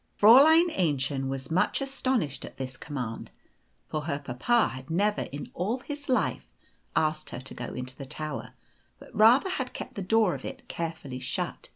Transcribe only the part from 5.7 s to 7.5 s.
his life asked her